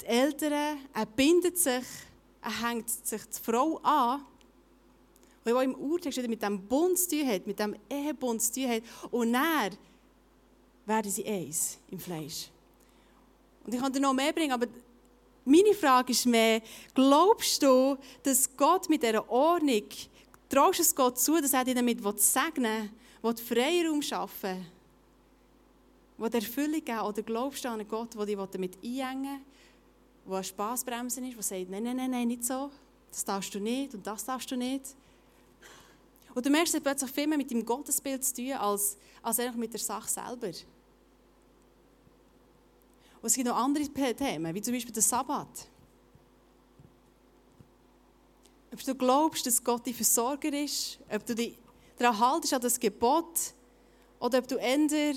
[0.00, 1.84] die Eltern, er bindet sich,
[2.42, 4.24] er hängt sich die Frau an.
[5.44, 8.68] Und was im Urtext mit dem Bund zu tun hat, mit dem Ehebund zu tun
[8.68, 8.82] hat.
[9.10, 9.70] Und er
[10.84, 12.48] werden sie eins im Fleisch.
[13.64, 14.66] Und ich kann dir noch mehr bringen, aber
[15.44, 16.60] meine Frage ist mehr,
[16.94, 19.84] glaubst du, dass Gott mit dieser Ordnung,
[20.48, 22.90] traust es Gott zu, dass er dich damit segnen will,
[23.22, 24.66] will Freiraum schaffen
[26.18, 29.40] will, will Erfüllung geben oder glaubst du an einen Gott, der dich damit einengen
[30.24, 32.70] will, der eine Spassbremse ist, der sagt, nein, nein, nein, nein, nicht so,
[33.10, 34.94] das darfst du nicht und das darfst du nicht.
[36.34, 39.38] Und du merkst, es hat plötzlich viel mehr mit dem Gottesbild zu tun, als, als
[39.54, 40.48] mit der Sache selber.
[43.22, 45.68] Und es gibt noch andere Themen, wie zum Beispiel der Sabbat.
[48.70, 51.56] Ob du glaubst, dass Gott dein Versorger ist, ob du dich
[51.96, 53.54] daran haltest an das Gebot,
[54.18, 55.14] oder ob du eher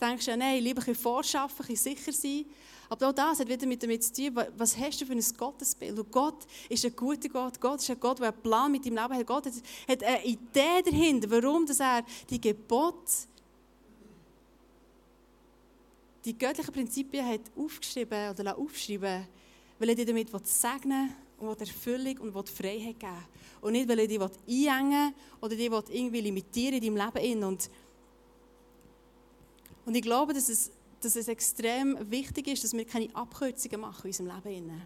[0.00, 2.44] denkst, ja, nein, lieber ein vorschaffen, ein sicher sein.
[2.88, 5.98] Aber auch das hat wieder mit damit zu tun, was hast du für ein Gottesbild?
[5.98, 7.60] Und Gott ist ein guter Gott.
[7.60, 9.26] Gott ist ein Gott, der einen Plan mit deinem Leben hat.
[9.26, 13.26] Gott hat eine Idee dahinter, warum dass er die Gebote,
[16.24, 19.26] die göttlichen Prinzipien hat aufgeschrieben oder aufschreiben
[19.78, 23.26] weil er dich damit segnen will und Erfüllung und Freiheit geben
[23.60, 27.44] Und nicht, weil er dich einengen oder dich irgendwie limitieren in deinem Leben.
[27.44, 27.70] Und
[29.86, 34.02] und ich glaube, dass es, dass es extrem wichtig ist, dass wir keine Abkürzungen machen
[34.02, 34.82] in unserem Leben.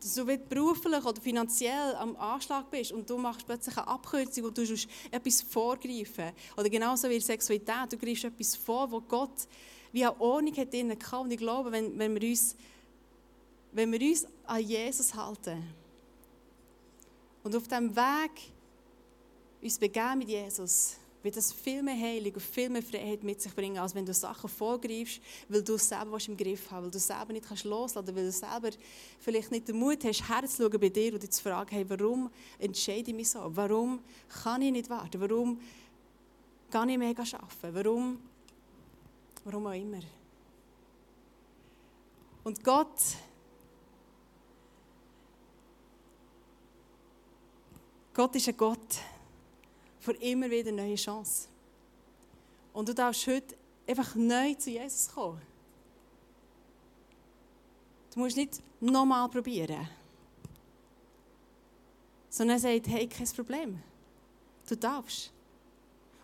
[0.00, 4.58] Dass du beruflich oder finanziell am Anschlag bist und du machst plötzlich eine Abkürzung und
[4.58, 6.32] du tust etwas vorgreifen.
[6.56, 9.46] Oder genauso wie in Sexualität, du greifst etwas vor, wo Gott
[9.92, 12.56] wie eine Ordnung hat drin Und ich glaube, wenn, wenn, wir uns,
[13.72, 15.62] wenn wir uns an Jesus halten
[17.42, 18.52] und auf diesem Weg
[19.62, 23.54] uns begeben mit Jesus, wird das viel mehr Heilung und viel mehr Freiheit mit sich
[23.54, 26.98] bringen, als wenn du Sachen vorgreifst, weil du es selber im Griff hast, weil du
[26.98, 28.70] es selber nicht kannst loslassen weil du selber
[29.20, 33.10] vielleicht nicht den Mut hast, herzuschauen bei dir und dich zu fragen, hey, warum entscheide
[33.10, 33.40] ich mich so?
[33.54, 34.00] Warum
[34.42, 35.20] kann ich nicht warten?
[35.20, 35.60] Warum
[36.70, 37.74] kann ich mehr arbeiten?
[37.74, 38.18] Warum?
[39.44, 40.00] Warum auch immer.
[42.44, 42.98] Und Gott
[48.14, 48.98] Gott ist ein Gott,
[50.00, 51.48] für immer wieder neue Chance.
[52.72, 55.40] Und du darfst heute einfach neu zu Jesus kommen.
[58.12, 59.88] Du musst nicht nochmal probieren.
[62.28, 63.82] Sondern er sagt, hey, kein Problem.
[64.68, 65.32] Du darfst.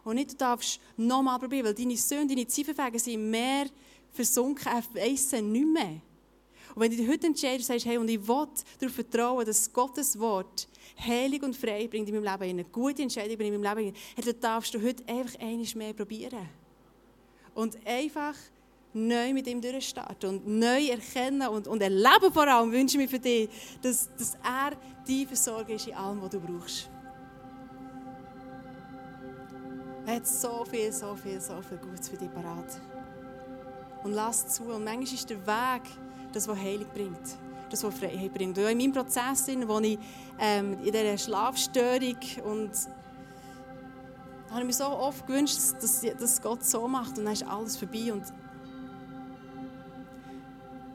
[0.05, 3.66] Und nicht, du darfst nochmal probieren, weil deine Söhne, deine Ziffernfägen sind mehr
[4.12, 6.01] versunken, er weiss nicht mehr.
[6.74, 8.46] Und wenn du dich heute entscheidest sagst, hey, und ich will
[8.79, 13.37] darauf vertrauen, dass Gottes Wort Heilung und Frei bringt in meinem Leben, eine gute Entscheidung
[13.37, 16.48] bringt in meinem Leben, dann darfst du heute einfach einiges mehr probieren.
[17.55, 18.35] Und einfach
[18.92, 23.09] neu mit ihm durchstarten und neu erkennen und, und erleben vor allem, wünsche ich mir
[23.09, 23.48] für dich,
[23.83, 26.88] dass, dass er die Versorger ist in allem, was du brauchst.
[30.07, 32.81] Er hat so viel, so viel, so viel Gutes für dich parat.
[34.05, 34.62] Und lass zu.
[34.64, 35.83] Und manchmal ist der Weg
[36.33, 38.57] das, was Heilung bringt das, was Freiheit bringt.
[38.59, 39.98] Und in meinem Prozess, wo ich
[40.38, 42.70] ähm, in dieser Schlafstörung und
[44.50, 47.76] habe ich mir so oft gewünscht, dass, dass Gott so macht und dann ist alles
[47.76, 48.12] vorbei.
[48.12, 48.24] Und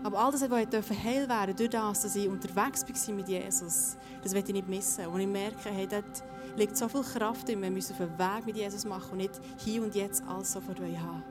[0.04, 4.34] aber all das, was heil werden durch das, dass ich unterwegs war mit Jesus, das
[4.34, 5.08] werde ich nicht missen.
[5.08, 6.24] Und ich merke, hey, dort
[6.58, 9.18] liegt so viel Kraft in mir, wir müssen auf einen Weg mit Jesus machen und
[9.20, 11.24] nicht hier und jetzt alles sofort haben.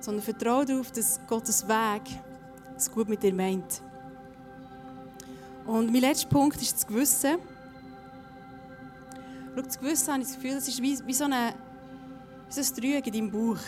[0.00, 2.02] Sondern vertraue darauf, dass Gottes Weg
[2.76, 3.82] es gut mit dir meint.
[5.66, 7.38] Und mein letzter Punkt ist das Gewissen.
[9.54, 11.54] Schau, das Gewissen habe ich das Gefühl, es ist wie, wie, so, eine,
[12.48, 13.60] so ein Trügen in deinem Bauch,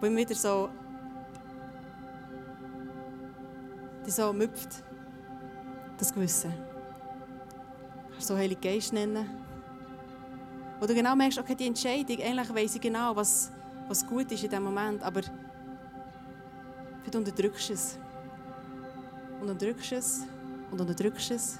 [0.00, 0.70] wo immer wieder so,
[4.06, 4.82] die so müpft.
[5.98, 6.52] Das Gewissen.
[8.10, 9.28] Kannst du so Heilig Geist nennen.
[10.80, 13.52] Wo du genau merkst, okay, die Entscheidung, eigentlich weiss ich genau, was,
[13.86, 15.20] was gut ist in diesem Moment, aber
[17.14, 17.98] du unterdrückst es.
[19.40, 20.20] Und unterdrückst es
[20.70, 21.58] und unterdrückst es.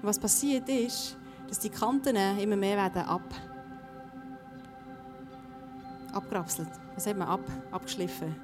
[0.00, 1.16] Und was passiert ist,
[1.48, 3.34] dass die Kanten immer mehr werden ab,
[6.12, 6.68] abgerapselt.
[6.94, 7.28] Was sagt man?
[7.28, 7.40] Ab,
[7.70, 8.34] abgeschliffen.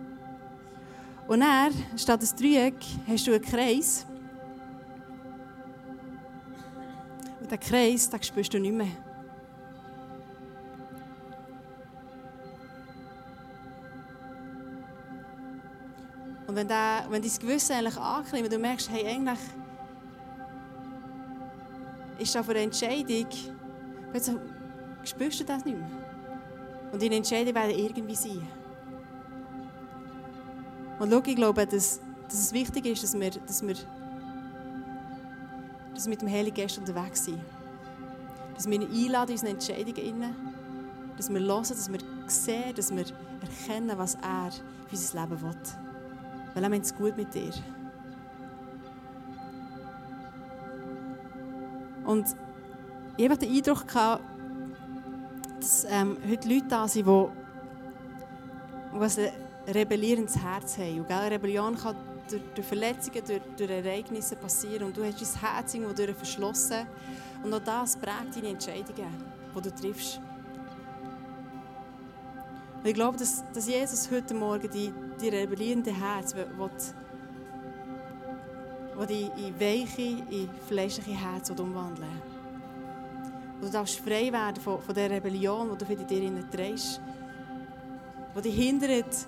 [1.26, 4.06] Und dann, statt des Dreieck, hast du einen Kreis.
[7.40, 9.07] Und den Kreis, den spürst du nicht mehr.
[16.48, 19.38] Und wenn, der, wenn dein Gewissen eigentlich anklimmt, du merkst, hey, eigentlich
[22.18, 23.26] ist für eine Entscheidung,
[24.10, 24.36] plötzlich
[25.04, 25.90] spürst du das nicht mehr.
[26.90, 28.48] Und deine Entscheidungen werden irgendwie sein.
[30.98, 33.74] Und schau, ich glaube, dass, dass es wichtig ist, dass wir, dass wir,
[35.94, 37.40] dass wir mit dem Heiligen Geist unterwegs sind.
[38.54, 40.34] Dass wir ihn einladen in unsere Entscheidungen.
[41.14, 43.04] Dass wir hören, dass wir sehen, dass wir
[43.42, 45.87] erkennen, was er für unser Leben will
[46.58, 47.52] weil er meint es gut mit dir.
[52.04, 52.26] Und
[53.16, 54.24] ich habe den Eindruck gehabt,
[55.60, 57.26] dass ähm, heute Leute da sind, die,
[58.92, 60.98] ein rebellierendes Herz haben.
[60.98, 61.94] Und gell, Rebellion kann
[62.28, 66.88] durch, durch Verletzungen, durch, durch, Ereignisse passieren und du hast dein Herz irgendwo verschlossen.
[67.44, 69.14] Und auch das prägt deine Entscheidungen,
[69.54, 70.20] die du triffst.
[72.78, 76.34] Und ich glaube, dass, dass Jesus heute Morgen die, die rebellierende Herz
[79.06, 82.38] die in weiche, in fleischliche Herz umwandeln will.
[83.60, 87.00] Du darfst frei werden von, von der Rebellion, die du für dir trägst.
[88.36, 89.26] Die dich hindert,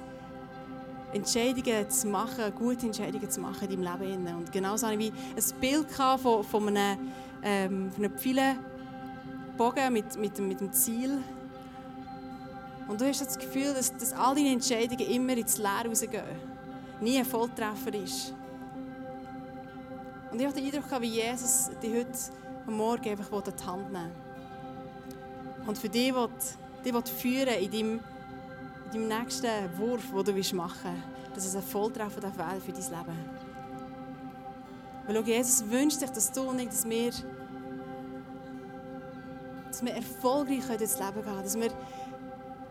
[1.12, 4.36] Entscheidungen zu machen, gute Entscheidungen zu machen in deinem Leben.
[4.36, 6.98] Und genauso hatte ich ein Bild von, von einem,
[7.42, 11.18] ähm, von einem Pfeilenbogen mit, mit, mit dem Ziel.
[12.90, 16.24] Und du hast das Gefühl, dass, dass all deine Entscheidungen immer ins Leere rausgehen.
[17.00, 18.34] Nie ein Volltreffer ist.
[20.32, 22.18] Und ich habe den Eindruck, wie Jesus dich heute
[22.66, 24.10] am Morgen einfach in die Hand nehmen
[25.68, 26.28] Und für dich will,
[26.84, 28.00] dich will führen in deinem,
[28.92, 32.82] in deinem nächsten Wurf, den du machen willst, dass es ein Volltreffer wäre für dein
[32.82, 33.18] Leben.
[35.06, 37.12] Weil schau, Jesus wünscht sich, dass du und ich, dass wir,
[39.68, 41.70] dass wir erfolgreich durchs Leben gehen dass wir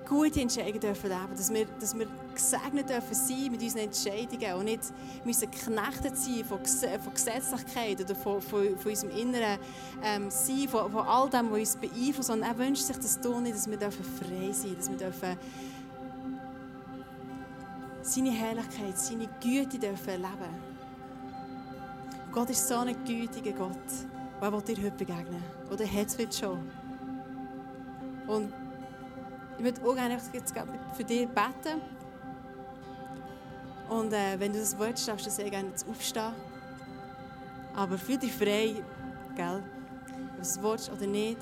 [0.09, 4.65] gute Entscheidungen dürfen leben dass wir, dass wir gesegnet dürfen sein mit unseren Entscheidungen und
[4.65, 4.81] nicht
[5.23, 9.59] müssen geknechtet sein von, von Gesetzlichkeit oder von, von, von unserem inneren
[10.03, 13.45] ähm, Sein, von, von all dem, was uns beeinflusst, sondern er wünscht sich das tun
[13.45, 15.37] dass wir dürfen frei sein dass wir dürfen
[18.01, 20.69] seine Herrlichkeit, seine Güte dürfen erleben.
[22.25, 23.77] Und Gott ist so ein gütiger Gott,
[24.41, 26.59] der will dir heute begegnen Oder hat es schon.
[28.25, 28.53] Und
[29.59, 30.53] ich würde auch gerne jetzt
[30.95, 31.81] für dich beten.
[33.89, 36.33] Und äh, wenn du das willst, darfst du sehr gerne aufstehen.
[37.75, 38.75] Aber fühl dich frei,
[39.35, 39.63] gell?
[40.29, 41.39] Ob du es willst oder nicht.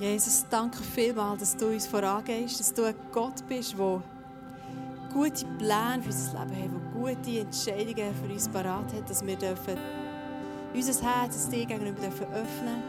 [0.00, 4.02] Jesus, danke vielmals, dass du uns vorangehst, dass du ein Gott bist, der
[5.12, 9.36] gute Pläne für unser Leben hat, der gute Entscheidungen für uns parat hat, dass wir
[9.36, 9.76] dürfen
[10.74, 12.82] unser Herz dir gegenüber dürfen öffnen.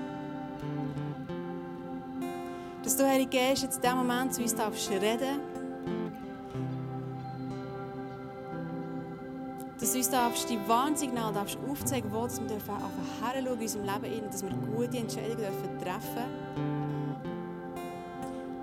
[2.83, 5.39] Dass du, Heilige Geist, jetzt in diesem Moment zu uns darfst reden.
[9.79, 12.89] Dass du uns darfst, die Warnsignale darfst aufzeigen wo dass wir dürfen einfach
[13.21, 16.25] herschauen in unserem Leben, dass wir gute Entscheidungen dürfen treffen.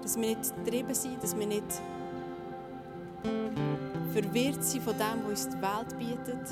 [0.03, 1.83] Dass wir nicht getrieben sind, dass wir nicht
[4.12, 6.49] verwirrt sind von dem, was uns die Welt bietet,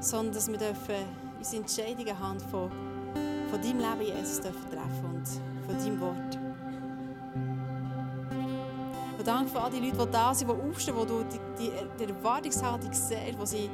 [0.00, 0.94] sondern dass wir dürfen
[1.38, 2.70] unsere Entscheidungen haben von,
[3.50, 5.26] von deinem Leben, Jesus, dürfen treffen und
[5.66, 6.38] von deinem Wort.
[9.18, 12.04] Und danke für all die Leute, die da sind, die aufstehen, wo die, die, die
[12.04, 13.70] Erwartungshaltung siehst, wo sie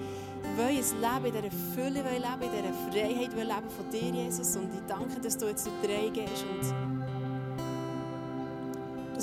[0.56, 4.56] wollen ein Leben in dieser Fülle leben, in dieser Freiheit leben von dir, Jesus.
[4.56, 6.91] Und ich danke, dass du jetzt durch die gehst und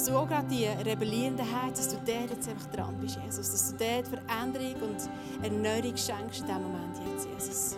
[0.10, 3.52] du auch gerade die rebellierenden Herzen, dass du dort jetzt einfach dran bist, Jesus.
[3.52, 7.78] Dass du dort Veränderung und Erneuerung schenkst in diesem Moment jetzt, Jesus.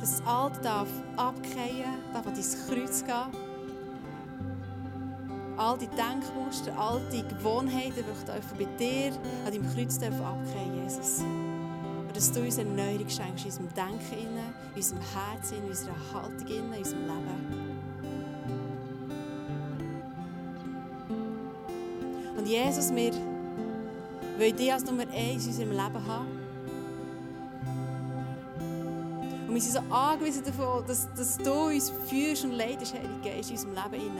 [0.00, 3.48] Dass das Alte darf abkehren, darf an dein Kreuz gehen.
[5.56, 9.12] All die Denkmuster, all die Gewohnheiten dürfen bei dir
[9.44, 11.20] an deinem Kreuz abkehren, Jesus.
[11.20, 14.38] Und dass du uns Erneuerung schenkst in unserem Denken,
[14.70, 17.67] in unserem Herzen, in unserer Haltung, in unserem Leben.
[22.48, 23.12] Jesus, wir
[24.38, 26.26] wollen dich als Nummer eins in unserem Leben haben.
[29.46, 33.50] Und wir sind so angewiesen davon, dass, dass du uns führst und leidest, Heilige Geist,
[33.50, 34.12] in unserem Leben.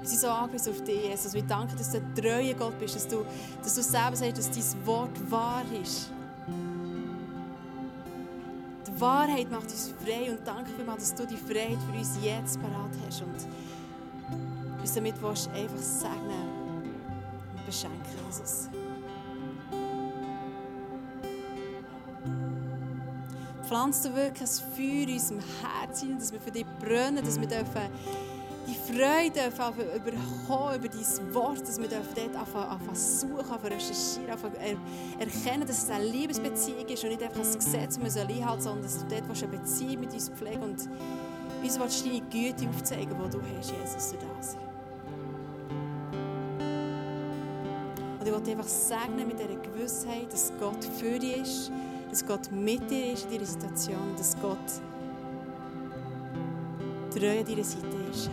[0.00, 1.32] Wir sind so angewiesen auf dich, Jesus.
[1.32, 3.24] Wir danken, dass du ein treuer Gott bist, dass du,
[3.62, 6.10] dass du selber sagst, dass dein Wort wahr ist.
[8.86, 12.60] Die Wahrheit macht uns frei und danke vielmals, dass du die Freiheit für uns jetzt
[12.60, 13.22] parat hast.
[13.22, 13.46] Und
[14.88, 16.48] uns damit willst, einfach segnen
[17.54, 18.68] und beschenken, Jesus.
[23.66, 27.46] Pflanzt du wirklich ein Feuer in unserem Herzen, dass wir für dich brennen, dass wir
[27.46, 27.82] dürfen
[28.66, 34.78] die Freude dürfen überkommen über dein Wort, dass wir dürfen dort anfangen, suchen, recherchieren, anfangen
[35.18, 38.82] erkennen, dass es eine Liebesbeziehung ist und nicht einfach ein Gesetz, das wir einhalten sondern
[38.82, 40.88] dass du dort eine Beziehung mit uns pflegen und
[41.62, 44.67] uns deine Güte aufzeigen, die du hast, Jesus, durch das.
[48.28, 51.72] Ich will dich einfach segnen mit dieser Gewissheit, dass Gott für dich ist,
[52.10, 54.58] dass Gott mit dir ist in dieser Situation, dass Gott
[57.10, 58.30] treu an deiner Seite ist.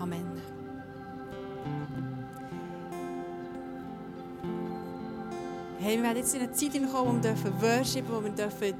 [0.00, 0.24] Amen.
[5.80, 8.74] Hey, wir werden jetzt in eine Zeit hineinkommen, wo wir dürfen worshipen, wo wir dürfen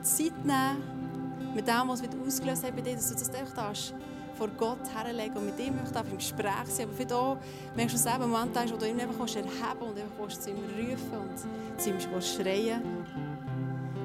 [0.00, 3.94] Zeit nehmen mit dem, was wir ausgelöst haben bei dir, dass du das einfach darfst
[4.42, 6.86] vor Gott herlegen und mit ihm möchte im Gespräch sein.
[6.86, 7.36] Aber vielleicht auch
[7.76, 11.80] merkst du selber, Moment wo du ihn einfach erheben und einfach zu ihm rufen und
[11.80, 12.82] zu ihm schreien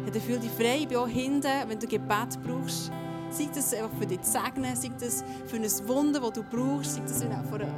[0.06, 0.78] ja, fühl dich frei.
[0.82, 2.92] Ich bin auch hinten, wenn du Gebet brauchst.
[3.32, 6.96] Sei das einfach für dich zu segnen, sei das für ein Wunder, das du brauchst,
[6.96, 7.74] sei das für eine,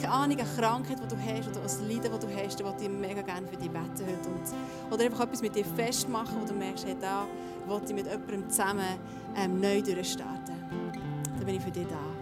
[0.00, 2.88] keine Ahnung, eine Krankheit, die du hast oder ein Leiden, das du hast, dann ich
[2.88, 4.28] mega gerne für dich beten heute.
[4.28, 7.26] Und, oder einfach etwas mit dir festmachen, wo du merkst, hey, da
[7.68, 8.98] will ich mit jemandem zusammen
[9.36, 10.55] ähm, neu durchstarten.
[11.46, 12.15] Dann bin ich für dich da.